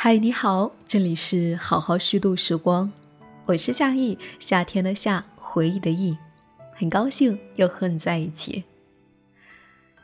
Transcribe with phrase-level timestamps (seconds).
[0.00, 2.92] 嗨，你好，这里是好好虚度时光，
[3.46, 6.16] 我是夏意，夏天的夏，回忆的忆，
[6.72, 8.62] 很高兴又和你在一起。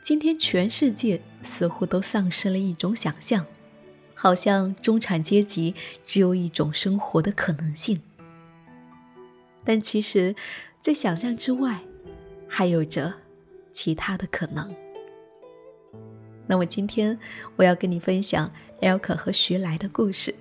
[0.01, 3.45] 今天全世界似乎都丧失了一种想象，
[4.13, 5.73] 好像中产阶级
[6.05, 8.01] 只有一种生活的可能性，
[9.63, 10.35] 但其实，
[10.81, 11.79] 在想象之外，
[12.49, 13.13] 还有着
[13.71, 14.75] 其他的可能。
[16.47, 17.17] 那么今天
[17.55, 20.33] 我要跟你分享艾尔可和徐来的故事。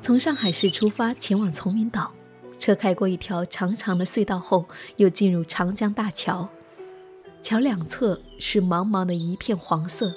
[0.00, 2.12] 从上海市出发前往崇明岛，
[2.58, 4.66] 车开过一条长长的隧道后，
[4.96, 6.48] 又进入长江大桥，
[7.40, 10.12] 桥两侧是茫茫的一片黄色。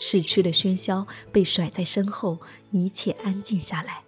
[0.00, 2.38] 市区的喧嚣被甩在身后，
[2.70, 4.02] 一切安静下来。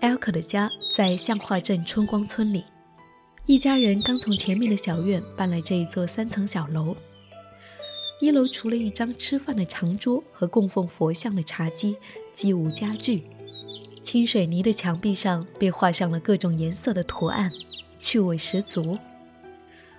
[0.00, 2.64] 艾尔可的家在向化镇春光村里，
[3.46, 6.96] 一家人刚从前面的小院搬来这一座三层小楼。
[8.20, 11.96] 一楼除了一张吃饭的长桌和供奉佛像的茶几，
[12.32, 13.24] 几无家具。
[14.02, 17.50] 清水泥的墙壁上被画上了各种颜色的图案，
[18.00, 18.98] 趣味十足。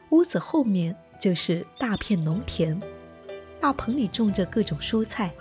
[0.09, 0.95] 屋子后面。
[1.20, 2.80] 就是大片农田，
[3.60, 5.34] 大棚里种着各种蔬菜，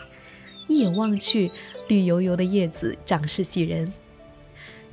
[0.66, 1.50] 一眼望去，
[1.88, 3.92] 绿油油的叶子长势喜人。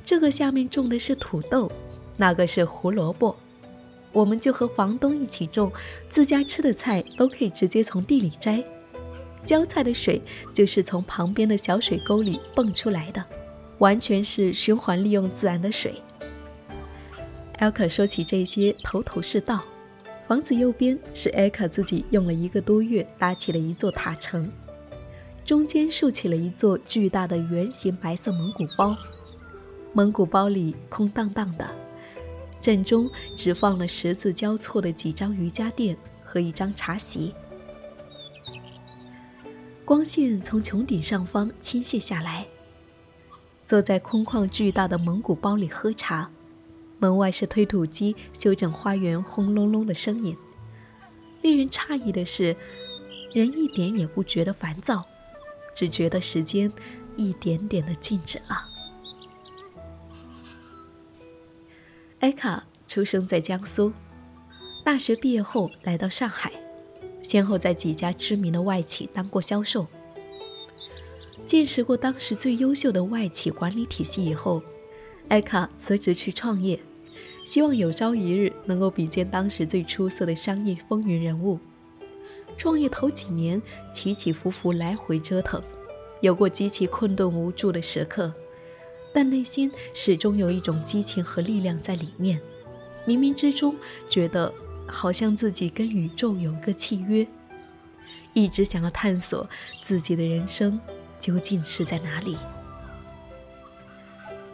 [0.04, 1.70] 这个下面种的是土豆，
[2.16, 3.36] 那个是胡萝卜。
[4.12, 5.72] 我们就和房东一起种，
[6.08, 8.62] 自家吃的菜都可以直接从地里摘。
[9.44, 13.24] 浇菜的水就是从旁边的小水沟里蹦出来的，
[13.78, 16.00] 完全是循环利用自然的水。
[17.58, 19.64] 艾可说起这些，头头是道。
[20.26, 24.50] 房子右边是艾卡自己用了一个多月搭起的一座塔城，
[25.44, 28.96] 中间竖起了一座巨大的圆形白色蒙古包，
[29.92, 31.68] 蒙古包里空荡荡的，
[32.62, 35.94] 正中只放了十字交错的几张瑜伽垫
[36.24, 37.34] 和一张茶席。
[39.84, 42.46] 光线从穹顶上方倾泻下来，
[43.66, 46.30] 坐在空旷巨大的蒙古包里喝茶。
[47.04, 50.34] 门外是推土机修整花园轰隆隆的声音。
[51.42, 52.56] 令人诧异的是，
[53.34, 55.04] 人一点也不觉得烦躁，
[55.76, 56.72] 只觉得时间
[57.14, 58.66] 一点点的静止了。
[62.20, 63.92] 艾卡出生在江苏，
[64.82, 66.50] 大学毕业后来到上海，
[67.22, 69.86] 先后在几家知名的外企当过销售。
[71.44, 74.62] 见识过当时最优秀的外企管理体系以后。
[75.28, 76.78] 艾卡辞职去创业，
[77.44, 81.58] 希望有朝一日能够比肩当时最出色的商业风云人物。
[82.56, 83.60] 创业头几年
[83.90, 85.62] 起起伏伏来回折腾，
[86.20, 88.32] 有过极其困顿无助的时刻，
[89.12, 92.40] 但内心始终有一种激情和力量在里面。
[93.06, 93.74] 冥冥之中
[94.08, 94.54] 觉得
[94.86, 97.26] 好像自己跟宇宙有一个契约，
[98.32, 99.48] 一直想要探索
[99.82, 100.80] 自己的人生
[101.18, 102.36] 究竟是在哪里。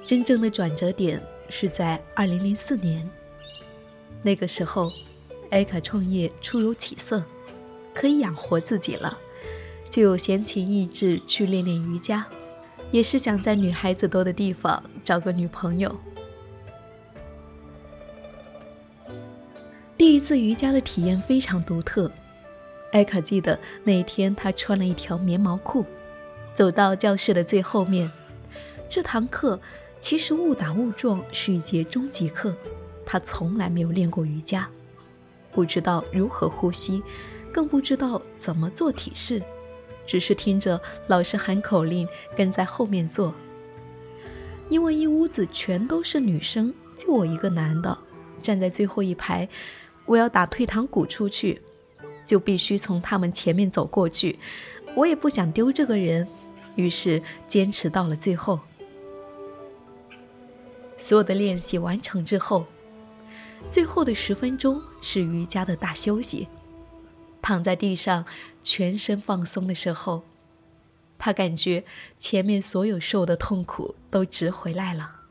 [0.07, 3.07] 真正的转折点是在二零零四年，
[4.23, 4.91] 那个时候，
[5.51, 7.23] 艾卡创业初有起色，
[7.93, 9.19] 可以养活自己了，
[9.91, 12.25] 就有闲情逸致去练练瑜伽，
[12.93, 15.95] 也是想在女孩子多的地方找个女朋友。
[19.99, 22.11] 第一次瑜伽的体验非常独特，
[22.93, 25.85] 艾卡记得那一天她穿了一条棉毛裤，
[26.55, 28.11] 走到教室的最后面，
[28.89, 29.61] 这堂课。
[30.01, 32.57] 其实误打误撞是一节终极课，
[33.05, 34.69] 他从来没有练过瑜伽，
[35.53, 37.03] 不知道如何呼吸，
[37.53, 39.43] 更不知道怎么做体式，
[40.07, 43.33] 只是听着老师喊口令，跟在后面做。
[44.69, 47.97] 因为一屋子全都是女生，就我一个男的
[48.41, 49.49] 站在最后一排，
[50.07, 51.61] 我要打退堂鼓出去，
[52.25, 54.39] 就必须从他们前面走过去。
[54.95, 56.27] 我也不想丢这个人，
[56.75, 58.59] 于是坚持到了最后。
[61.01, 62.67] 所有的练习完成之后，
[63.71, 66.47] 最后的十分钟是瑜伽的大休息。
[67.41, 68.27] 躺在地上，
[68.63, 70.23] 全身放松的时候，
[71.19, 71.85] 他感觉
[72.19, 75.23] 前面所有受的痛苦都值回来了，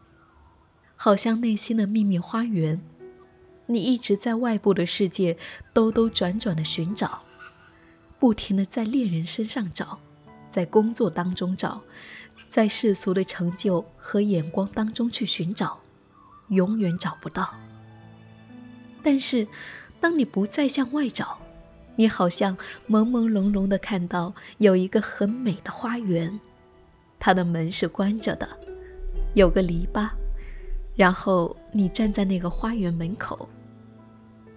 [0.96, 2.82] 好像内心的秘密花园。
[3.68, 5.38] 你一直在外部的世界
[5.72, 7.22] 兜兜转转的寻找，
[8.18, 10.00] 不停的在恋人身上找，
[10.50, 11.84] 在工作当中找。
[12.50, 15.80] 在世俗的成就和眼光当中去寻找，
[16.48, 17.54] 永远找不到。
[19.04, 19.48] 但是，
[20.02, 21.38] 当你不再向外找，
[21.96, 22.58] 你好像
[22.90, 26.40] 朦朦胧胧地看到有一个很美的花园，
[27.20, 28.50] 它的门是关着的，
[29.36, 30.10] 有个篱笆，
[30.96, 33.48] 然后你站在那个花园门口。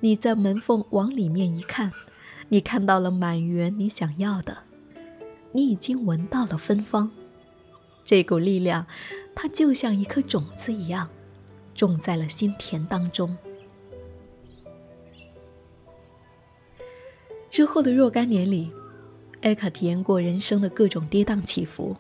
[0.01, 1.93] 你在门缝往里面一看，
[2.49, 4.57] 你看到了满园你想要的，
[5.53, 7.11] 你已经闻到了芬芳。
[8.05, 8.87] 这股力量，
[9.35, 11.09] 它就像一颗种子一样，
[11.75, 13.37] 种在了心田当中。
[17.49, 18.73] 之后的若干年里，
[19.43, 21.97] 艾卡体验过人生的各种跌宕起伏，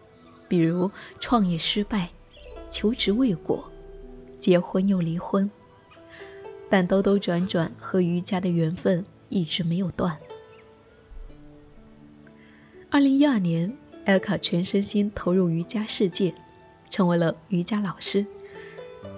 [0.49, 0.90] 比如
[1.20, 2.08] 创业失败、
[2.70, 3.70] 求职未果、
[4.38, 5.50] 结婚又离婚，
[6.70, 10.16] 但兜兜转转和瑜伽的缘分一直没有断。
[12.90, 16.34] 二零一二年，艾卡全身心投入瑜伽世界，
[16.90, 18.26] 成为了瑜伽老师，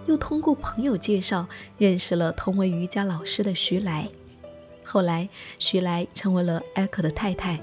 [0.06, 1.48] 又通过朋友介绍
[1.78, 4.08] 认识了同为瑜伽老师的徐来。
[4.84, 5.26] 后来，
[5.58, 7.58] 徐来成为了艾可的太太，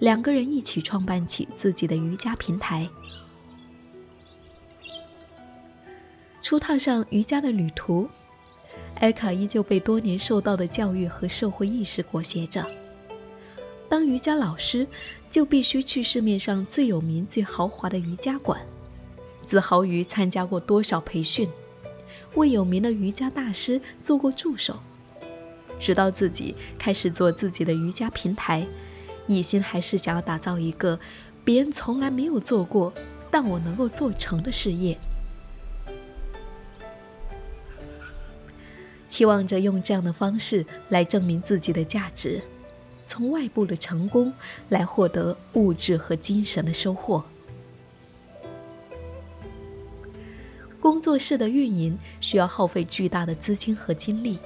[0.00, 2.88] 两个人一起创办起自己的瑜伽平台。
[6.42, 8.08] 初踏上瑜伽的旅途，
[8.96, 12.66] 艾卡依旧被多年受到的教育和社会意识裹挟着。
[13.88, 14.86] 当瑜伽老师，
[15.34, 18.64] 就必须去市面上最有名、最豪华的瑜伽馆，
[19.42, 21.48] 自豪于参加过多少培训，
[22.36, 24.78] 为有名的瑜伽大师做过助手。
[25.76, 28.64] 直到自己开始做自己的瑜伽平台，
[29.26, 31.00] 一心还是想要打造一个
[31.42, 32.94] 别人从来没有做过，
[33.28, 34.96] 但我能够做成的事业，
[39.08, 42.40] 期望着用这样的方式来证明自己的价值，
[43.04, 44.32] 从外部的成功
[44.70, 47.22] 来获得物质和精神的收获。
[50.80, 54.38] 工作室的运营需要耗费巨大的资金和精力。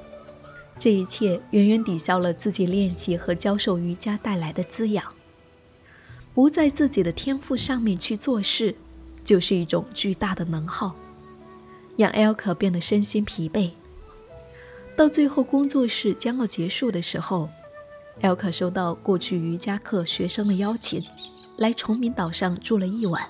[0.78, 5.04] 这一切远远抵消了自己练习和教授瑜伽带来的滋养。
[6.34, 8.76] 不在自己的天赋上面去做事，
[9.24, 10.94] 就是一种巨大的能耗，
[11.96, 13.72] 让艾可变得身心疲惫。
[14.96, 17.50] 到最后，工作室将要结束的时候，
[18.20, 21.02] 艾可收到过去瑜伽课学生的邀请，
[21.56, 23.24] 来崇明岛上住了一晚。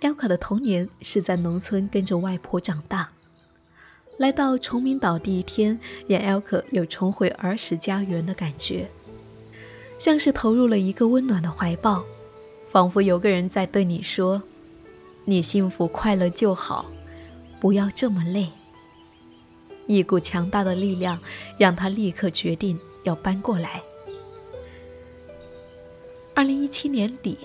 [0.00, 3.10] 艾可的童年是在农村跟着外婆长大。
[4.16, 8.88] 来到崇明岛第一天，让艾可有重回儿时家园的感觉，
[9.98, 12.04] 像是投入了一个温暖的怀抱，
[12.64, 14.40] 仿佛有个人在对你说
[15.24, 16.86] ：“你幸福快乐就好，
[17.58, 18.50] 不要这么累。”
[19.86, 21.18] 一股强大的力量
[21.58, 22.78] 让他立刻决定
[23.08, 23.82] 要搬过来。
[26.34, 27.36] 二零一七年底，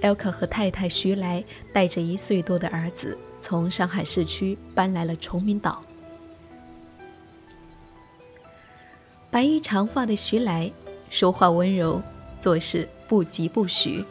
[0.00, 5.84] 艾可和太太徐来带着一岁多的儿子从上海市区搬来了崇明岛。
[9.30, 10.72] 白衣长发的徐来，
[11.10, 12.02] 说话温柔，
[12.40, 14.04] 做事不急不徐，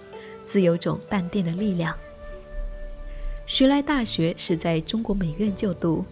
[0.43, 1.93] 自有种淡定的力量。
[3.45, 6.05] 徐来大学是在中国美院就读，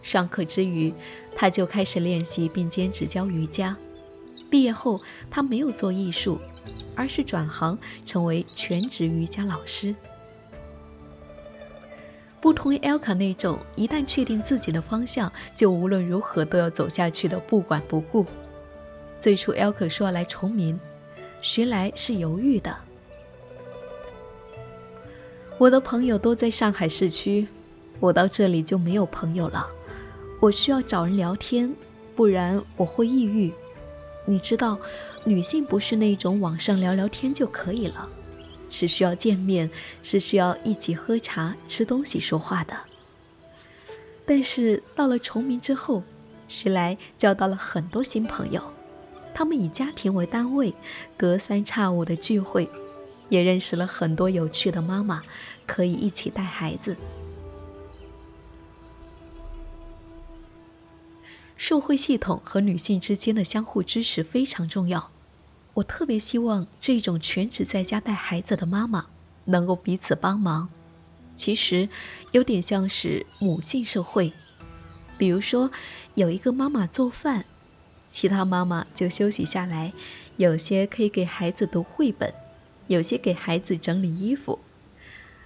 [0.00, 0.94] 上课之余，
[1.34, 3.76] 他就开始练习并兼职教瑜伽。
[4.52, 5.00] 毕业后，
[5.30, 6.38] 他没有做艺术，
[6.94, 9.94] 而是转行成为全职瑜伽老师。
[12.38, 18.26] 不同于 Elka 那种一旦确定自己的方向，就无论如何都要走下去的不管不顾。
[19.18, 20.78] 最初 Elka 说要来崇明，
[21.40, 22.76] 徐来是犹豫的。
[25.56, 27.48] 我的朋友都在上海市区，
[28.00, 29.66] 我到这里就没有朋友了。
[30.40, 31.74] 我需要找人聊天，
[32.14, 33.50] 不然我会抑郁。
[34.32, 34.78] 你知道，
[35.26, 38.08] 女性不是那种网上聊聊天就可以了，
[38.70, 39.68] 是需要见面，
[40.02, 42.74] 是需要一起喝茶、吃东西、说话的。
[44.24, 46.02] 但是到了崇明之后，
[46.48, 48.62] 徐来交到了很多新朋友。
[49.34, 50.72] 他们以家庭为单位，
[51.18, 52.70] 隔三差五的聚会，
[53.28, 55.22] 也认识了很多有趣的妈妈，
[55.66, 56.96] 可以一起带孩子。
[61.62, 65.12] 社会系统和女性之间的相互支持非常重要。
[65.74, 69.06] 我特别希望这种全职在家带孩子的妈妈
[69.44, 70.68] 能够彼此帮忙。
[71.36, 71.88] 其实，
[72.32, 74.32] 有点像是母性社会。
[75.16, 75.70] 比如说，
[76.14, 77.44] 有一个妈妈做饭。
[78.08, 79.92] 其他妈妈就休息下来，
[80.38, 82.34] 有些可以给孩子读绘本，
[82.88, 84.58] 有些给孩子整理衣服。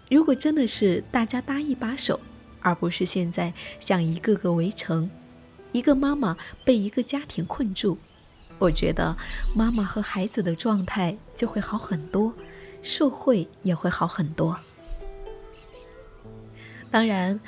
[0.09, 2.19] 如果真的是大家搭一把手，
[2.63, 5.11] 而不是现在像一个个围城，
[5.73, 7.99] 一个妈妈被一个家庭困住，
[8.59, 9.17] 我觉得
[9.55, 12.33] 妈妈和孩子的状态就会好很多，
[12.83, 14.59] 社会也会好很多。
[16.91, 17.39] 当然，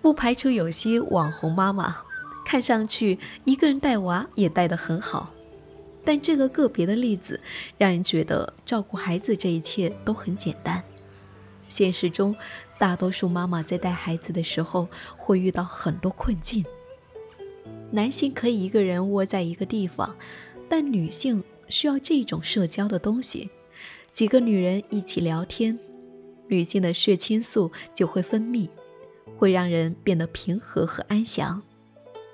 [0.00, 1.96] 不排除有些网红妈妈。
[2.44, 5.32] 看上去一个人带娃也带得很好，
[6.04, 7.40] 但这个个别的例子
[7.78, 10.82] 让人觉得照顾孩子这一切都很简单。
[11.68, 12.36] 现实中，
[12.78, 14.86] 大多数妈妈在带孩子的时候
[15.16, 16.62] 会遇到很多困境。
[17.92, 20.16] 男性可以一个人窝在一个地方，
[20.68, 23.50] 但女性需要这种社交的东西，
[24.10, 25.78] 几个女人一起聊天，
[26.48, 28.68] 女性的血清素就会分泌，
[29.36, 31.62] 会让人变得平和和安详，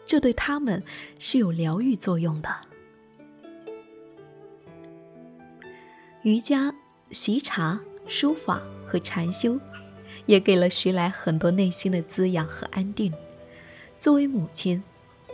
[0.07, 0.83] 这对他们
[1.19, 2.49] 是有疗愈作用的。
[6.23, 6.73] 瑜伽、
[7.11, 9.59] 习茶、书法和禅修，
[10.27, 13.13] 也给了徐来很多内心的滋养和安定。
[13.99, 14.83] 作为母亲，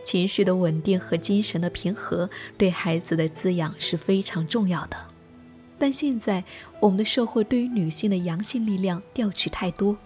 [0.05, 4.97] 情绪的稳定和精神的平和，对孩子的滋养是非常重要的。
[5.77, 6.45] 但现在，
[6.79, 9.97] 我们的社会对于女性的阳性力量调取太多，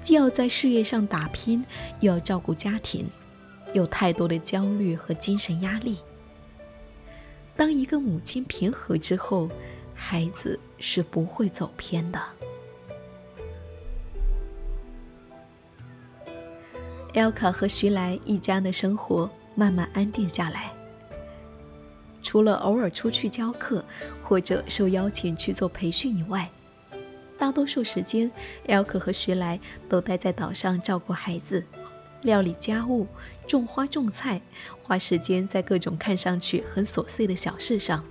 [0.00, 1.64] 既要在事业上打拼，
[2.00, 3.06] 又要照顾家庭，
[3.72, 5.98] 有太多的焦虑和精神压力。
[7.56, 9.50] 当一个母亲平和之后，
[9.94, 12.20] 孩子是不会走偏的。
[17.14, 20.72] 艾卡和徐来一家的生活慢慢安定下来。
[22.22, 23.84] 除了偶尔出去教课
[24.22, 26.50] 或者受邀请去做培训以外，
[27.38, 28.28] 大多数时间，
[28.66, 31.64] 艾卡和徐来都待在岛上照顾孩子、
[32.22, 33.06] 料理家务、
[33.46, 34.40] 种花种菜，
[34.82, 38.04] 花时间在各种看上去很琐碎的小事上。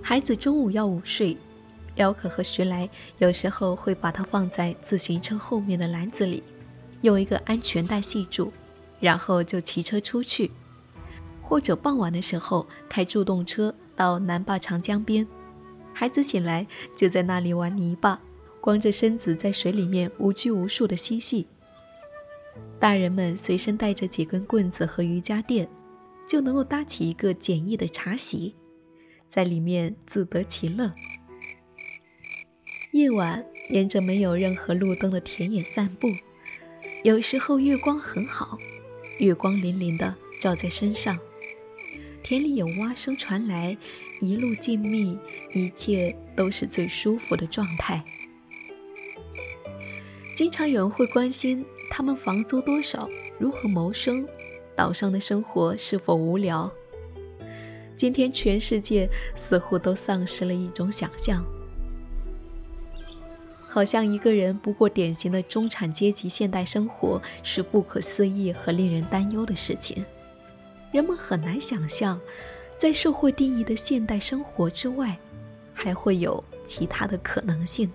[0.00, 1.36] 孩子中午要午睡，
[1.96, 6.42] 姚可和徐来有时候会把它放在自行车后面的篮子里，
[7.02, 8.50] 用一个安全带系住，
[8.98, 10.50] 然后就骑车出去，
[11.42, 15.26] 或者傍晚的时候开助动车到南坝长江边，
[15.92, 18.20] 孩子醒来就在那里玩泥巴，
[18.60, 21.46] 光着身子在水里面无拘无束的嬉戏。
[22.80, 25.68] 大人们随身带着几根棍子和瑜伽垫，
[26.26, 28.54] 就能够搭起一个简易的茶席。
[29.28, 30.92] 在里面自得其乐。
[32.92, 36.08] 夜晚沿着没有任何路灯的田野散步，
[37.04, 38.58] 有时候月光很好，
[39.16, 41.18] 月光粼粼的照在身上，
[42.22, 43.74] 田里有蛙声传来，
[44.20, 45.18] 一路静谧，
[45.54, 48.04] 一切都是最舒服的状态。
[50.34, 53.08] 经常有人会关心他们房租多少，
[53.38, 54.28] 如何谋生，
[54.76, 56.70] 岛上的生活是否无聊。
[57.96, 61.42] 今天，全世界似乎都丧失了一种想象，
[63.72, 70.04] 好像一个人不过典型的中产阶级现代生活是不可思议和令人担忧的事情。
[70.90, 72.20] 人们很难想象，
[72.76, 75.18] 在社会定义的现代生活之外，
[75.72, 77.90] 还会有其他的可能性。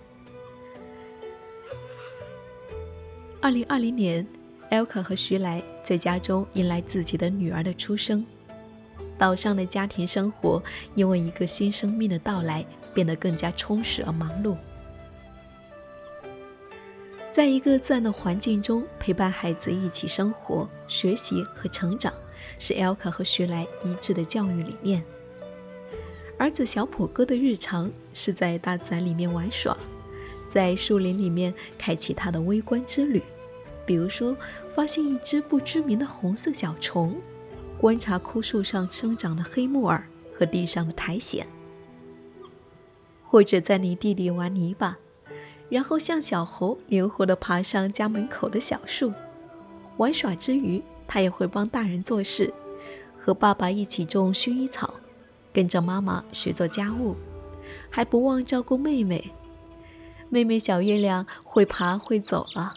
[3.39, 4.25] 二零二零年，
[4.71, 8.25] 艾卡和徐来在家中迎来自己的女儿的出生。
[9.15, 10.59] 岛上的家庭生活
[10.95, 12.65] 因为一个新生命的到来
[12.95, 14.57] 变得更加充实而忙碌。
[17.37, 22.11] 在一个自然的环境中陪伴孩子一起生活、学习和成长，
[22.57, 25.03] 是 Elka 和徐来一致的教育理念。
[26.39, 29.77] 儿子小普哥的日常是在大自然里面玩耍，
[30.49, 33.21] 在树林里面开启他的微观之旅，
[33.85, 34.35] 比如说
[34.67, 37.15] 发现一只不知名的红色小虫。
[37.77, 40.03] 观察枯树上生长的黑木耳
[40.35, 41.45] 和地上的苔藓，
[43.21, 44.97] 或者在泥地里玩泥巴，
[45.69, 49.13] 然后像小猴灵活地爬上家门口的小树。
[49.97, 52.53] 玩耍之余，他也会帮大人做事，
[53.17, 54.93] 和爸爸一起种薰衣草，
[55.51, 57.15] 跟着妈妈学做家务，
[57.89, 59.31] 还不忘照顾妹妹。
[60.29, 62.75] 妹妹小月亮会爬会走了，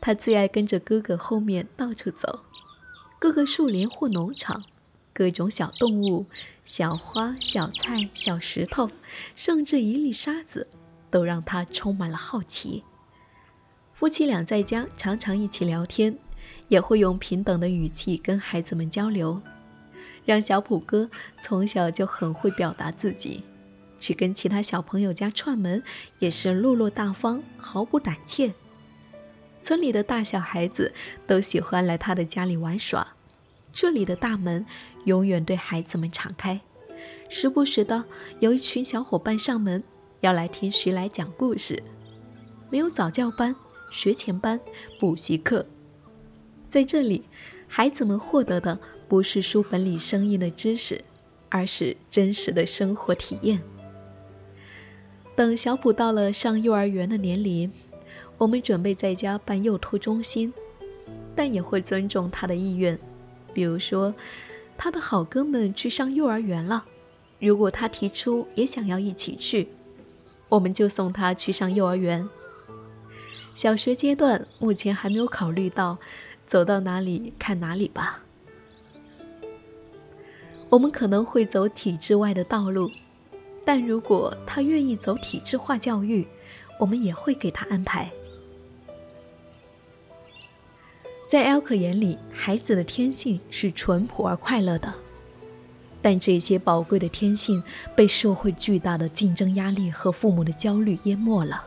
[0.00, 2.40] 她最爱跟着哥哥后面到处走。
[3.18, 4.64] 各个树林或农场，
[5.12, 6.26] 各种小动物、
[6.64, 8.90] 小花、小菜、小石头，
[9.34, 10.66] 甚至一粒沙子，
[11.10, 12.84] 都让他充满了好奇。
[13.92, 16.18] 夫妻俩在家常常一起聊天，
[16.68, 19.40] 也会用平等的语气跟孩子们交流，
[20.24, 23.42] 让小普哥从小就很会表达自己，
[23.98, 25.82] 去跟其他小朋友家串门
[26.18, 28.52] 也是落落大方，毫不胆怯。
[29.62, 30.92] 村里的大小孩子
[31.26, 33.14] 都喜欢来他的家里玩耍，
[33.72, 34.64] 这里的大门
[35.06, 36.60] 永远对孩子们敞开。
[37.28, 38.04] 时不时的
[38.38, 39.82] 有一群小伙伴上门，
[40.26, 41.80] 要来听徐来讲故事。
[42.68, 43.54] 没有早教班、
[43.92, 44.58] 学前班、
[44.98, 45.64] 补习课，
[46.68, 47.22] 在这里，
[47.68, 51.00] 孩子们获得的不是书本里生硬的知识，
[51.48, 53.62] 而是真实的生活体验。
[55.36, 57.70] 等小普到了上幼儿园的年龄。
[58.36, 60.52] 我们准备在家办幼托中心，
[61.36, 62.98] 但也会尊重他的意愿。
[63.54, 64.12] 比如说，
[64.76, 66.84] 他的好哥们去上幼儿园了，
[67.38, 69.68] 如果他提出也想要一起去，
[70.48, 72.28] 我们就送他去上幼儿园。
[73.54, 75.98] 小学阶段目前还没有考虑到，
[76.46, 78.22] 走到哪里看哪里吧。
[80.68, 82.90] 我们可能会走体制外的道路，
[83.64, 86.26] 但如果他愿意走体制化教育，
[86.78, 88.10] 我们也会给他安排。
[91.26, 94.92] 在艾克眼里，孩子的天性是淳朴而快乐的，
[96.06, 97.60] 但这些宝贵的天性
[97.96, 101.64] 被社会巨大的竞争压力和父母的焦虑淹没了。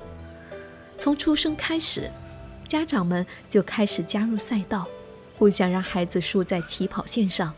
[0.97, 2.09] 从出生开始，
[2.65, 4.87] 家长们就开始加入赛道，
[5.37, 7.53] 不想让孩子输在起跑线上。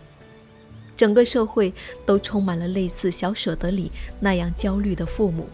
[0.98, 1.72] 整个社会
[2.04, 5.48] 都充满了类似《小舍得》里那样焦虑的父母，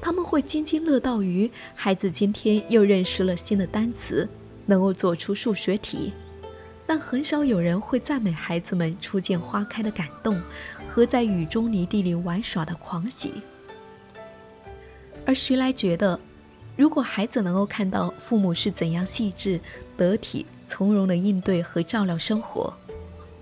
[0.00, 4.28] 他们会津津乐道于孩子今天又认识了新的单词。
[4.68, 6.12] 能够做出数学题，
[6.86, 10.40] 但很少有人会赞美孩子们初见花开的感动
[10.88, 13.32] 和在雨中泥地里玩耍的狂喜。
[15.24, 16.18] 而徐来觉得，
[16.76, 19.60] 如果孩子能够看到父母是怎样细致、
[19.96, 22.72] 得体、从容地应对和照料生活，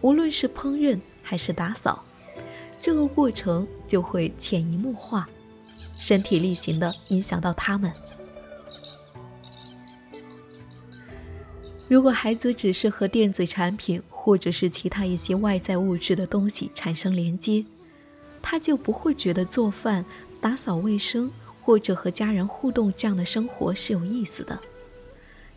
[0.00, 2.02] 无论是烹饪还是打扫，
[2.80, 5.28] 这个过程就会潜移默化、
[5.94, 7.92] 身体力行地影响到他们。
[11.86, 17.64] 如果孩子只是和电子产品或者是其他一些外在物质的东西产生连接，
[18.40, 20.02] 他就不会觉得做饭、
[20.40, 24.58] 打扫卫生或者和家人互动这样的生活是有意思的。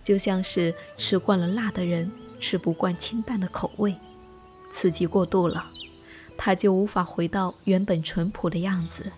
[0.04, 3.96] 就像是吃惯了辣的人吃不惯清淡的口味，
[4.70, 5.70] 刺激过度了，
[6.38, 9.12] 他就无法回到原本淳朴的样子。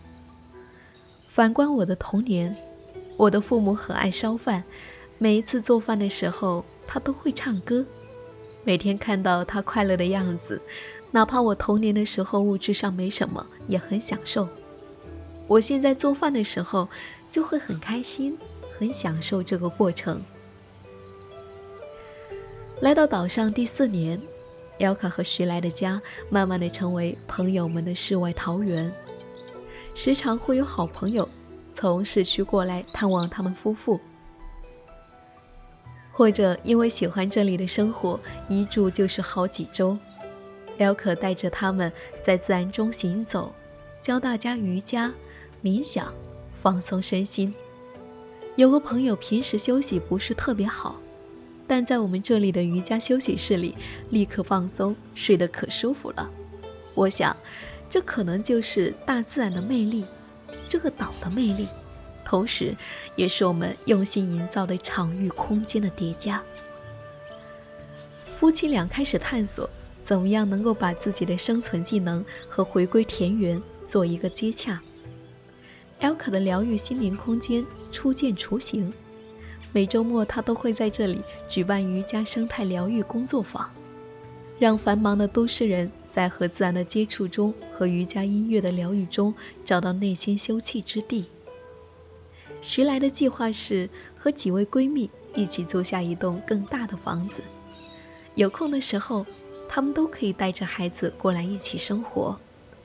[1.28, 2.56] 反观我的童年，
[3.18, 4.64] 我的父母很爱烧饭，
[5.18, 6.64] 每一次做饭的时候。
[6.92, 7.86] 他都会唱歌，
[8.64, 10.60] 每天看到他快乐的样子，
[11.12, 14.50] 哪怕我童年的时候物质上没什么，也很享受。
[15.46, 16.90] 我现在做饭的时候，
[17.30, 18.36] 就会很开心，
[18.76, 20.20] 很享受这个过程。
[22.82, 24.20] 来到岛上第四年，
[24.80, 28.92] 姚卡和徐来的家慢慢的成为朋友们的世外桃源，
[29.94, 31.30] 时常会有好朋友
[31.72, 34.00] 从市区过来探望他们夫妇。
[36.20, 39.98] 或者因为喜欢这里的生活，一住就是好几周。
[40.78, 41.90] L 可带着他们
[42.22, 43.56] 在自然中行走，
[44.02, 45.14] 教大家瑜伽、
[45.64, 46.14] 冥想、
[46.52, 47.56] 放松身心。
[48.58, 51.00] 有个朋友平时休息不是特别好，
[51.66, 53.74] 但在我们这里的瑜伽休息室里，
[54.10, 56.30] 立刻放松，睡得可舒服了。
[56.96, 57.34] 我想，
[57.90, 60.04] 这可能就是大自然的魅力，
[60.68, 61.70] 这个岛的魅力。
[62.30, 62.76] 同时，
[63.16, 66.40] 也是我们用心营造的场域空间的叠加。
[68.38, 69.68] 夫妻俩开始探索，
[70.04, 74.80] 怎么样能够把自己的生存技能和回归田园做一个接洽。
[76.02, 78.94] L 可的疗愈心灵空间初见雏形，
[79.72, 83.68] 每周末他都会在这里举办瑜伽生态疗愈工作坊，
[84.60, 89.34] 让繁忙的都市人在和自然的接触中和瑜伽音乐的疗愈中
[89.66, 91.26] 找到内心休憩之地。
[92.62, 97.42] 徐来的计划是和几位闺蜜一起租下一栋更大的房子，
[98.36, 99.26] 有空的时候，
[99.70, 102.38] 他们都可以带着孩子过来一起生活，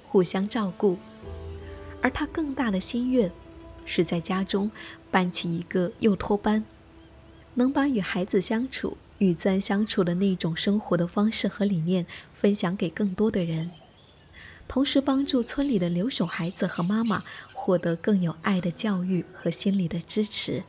[0.09, 0.97] 互相照顾。
[2.01, 3.33] 而他更大的心愿，
[3.85, 4.71] 是在家中
[5.11, 6.65] 办起一个幼托班，
[7.55, 13.71] 能把与孩子相处、与自然相处的那种生活的方式和理念分享给更多的人，
[14.69, 17.25] 同时帮助村里的留守孩子和妈妈。
[17.65, 20.63] 获得更有爱的教育和心理的支持。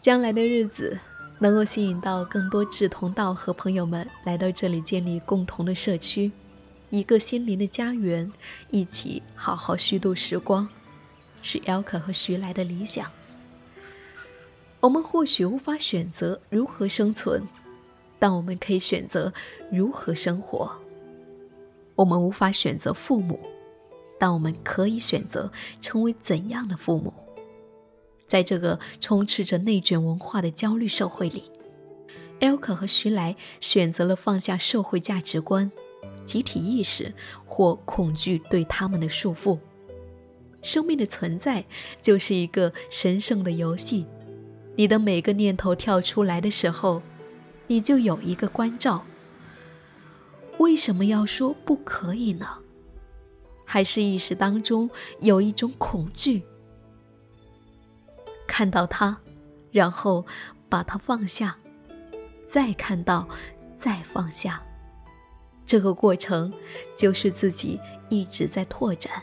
[0.00, 1.00] 将来的日子，
[1.40, 6.30] 能够吸引到更多志同道合朋友们来到这里，建立共同的社区，
[6.88, 8.32] 一个心灵的家园，
[8.70, 10.68] 一起好好虚度时光，
[11.42, 13.10] 是 L 可和徐来的理想。
[14.78, 17.48] 我们或许无法选择如何生存，
[18.20, 19.32] 但我们可以选择
[19.72, 20.83] 如何生活。
[21.96, 23.40] 我们无法选择父母，
[24.18, 27.12] 但我们可以选择成为怎样的父母。
[28.26, 31.44] 在这个充斥着内卷文化的焦虑社会里
[32.40, 35.70] ，L 可和徐来选择了放下社会价值观、
[36.24, 39.58] 集体意识或恐惧对他们的束缚。
[40.62, 41.64] 生命的存在
[42.00, 44.06] 就是一个神圣的游戏，
[44.76, 47.02] 你的每个念头跳出来的时候，
[47.66, 49.04] 你就有一个关照。
[50.58, 52.46] 为什么要说不可以呢？
[53.64, 54.88] 还是意识当中
[55.20, 56.42] 有一种恐惧？
[58.46, 59.18] 看到它，
[59.72, 60.24] 然后
[60.68, 61.56] 把它放下，
[62.46, 63.28] 再看到，
[63.76, 64.62] 再放下。
[65.66, 66.52] 这个过程
[66.94, 69.22] 就是自己一直在拓展。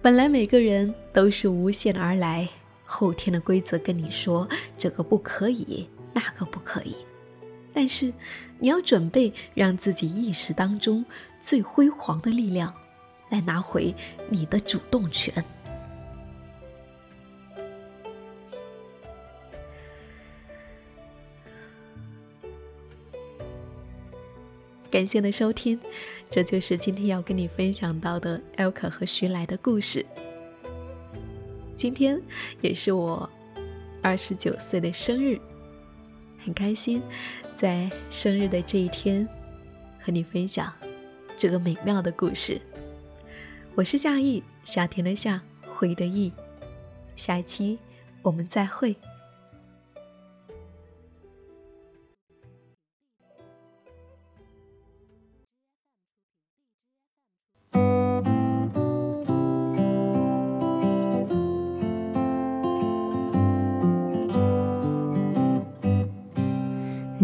[0.00, 2.48] 本来每个人都是无限而来，
[2.84, 6.94] 后天的规则跟你说这个不可以，那个不可以，
[7.74, 8.14] 但是
[8.58, 11.04] 你要准备让自己意识当中
[11.42, 12.72] 最辉煌的力量，
[13.30, 13.92] 来拿回
[14.30, 15.44] 你的主动权。
[24.90, 25.76] 感谢的收听，
[26.30, 30.06] 这就是今天要跟你分享到的艾可和徐来的故事。
[31.74, 32.22] 今天
[32.60, 33.28] 也是我
[34.00, 35.40] 二十九岁的生日，
[36.44, 37.02] 很开心
[37.56, 39.26] 在生日的这一天
[40.00, 40.70] 和你分享
[41.36, 42.60] 这个美妙的故事。
[43.74, 46.30] 我是夏意，夏天的夏，回的意。
[47.16, 47.78] 下一期
[48.22, 48.94] 我们再会。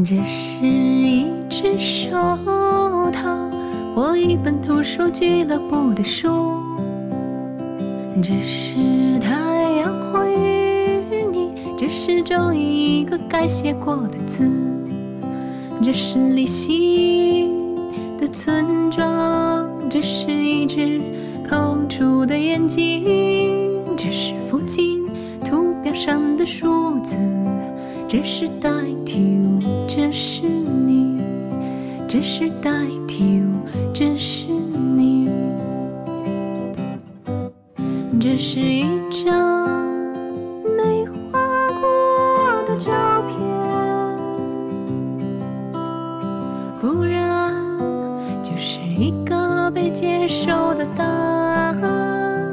[0.04, 2.10] 这是一只手
[3.12, 3.36] 套，
[3.94, 6.28] 或一本图书俱乐部的书。
[8.22, 8.76] 这是
[9.20, 9.34] 太
[9.78, 14.50] 阳或雨你，这是周一个该写过的字。
[15.82, 17.76] 这是离心
[18.18, 21.00] 的村庄，这是一只
[21.48, 25.06] 抠出的眼睛，这是附近
[25.44, 27.16] 图表上的数字。
[28.12, 28.68] 这是代
[29.07, 31.23] 替物，这是你；
[32.09, 32.73] 这是代
[33.07, 33.53] 替物，
[33.94, 35.31] 这是你。
[38.20, 39.87] 这是一张
[40.77, 41.40] 没画
[41.81, 42.90] 过的照
[43.29, 43.38] 片，
[46.81, 47.55] 不然
[48.42, 52.53] 就是一个被接受的答案。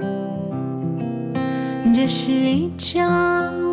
[1.95, 3.66] 这是一张。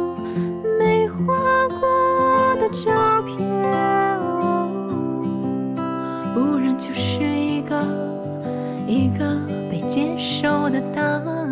[9.95, 11.44] 接受的答案。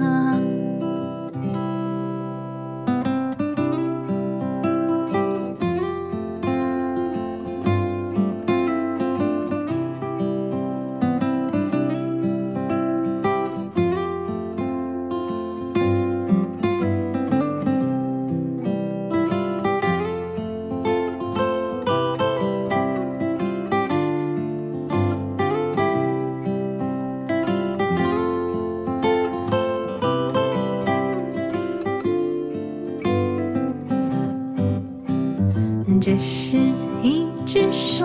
[36.05, 36.57] 这是
[37.01, 38.05] 一只手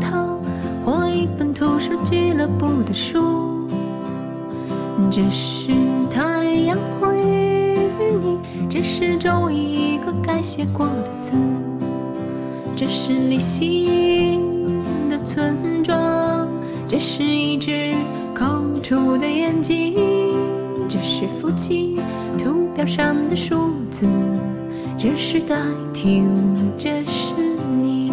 [0.00, 0.38] 套，
[0.86, 3.66] 或一本图书俱乐部的书。
[5.10, 5.72] 这是
[6.08, 7.80] 太阳或与
[8.22, 8.38] 你，
[8.70, 11.32] 这是终于一个该写过的字。
[12.76, 16.46] 这是离心的村庄，
[16.86, 17.96] 这是一只
[18.32, 19.96] 抠出的眼睛，
[20.88, 21.96] 这是附近
[22.38, 24.06] 图表上的数字。
[25.02, 25.56] 这是代
[25.92, 27.34] 替物，这是
[27.82, 28.12] 你；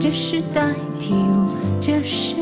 [0.00, 2.39] 这是代替物，这是。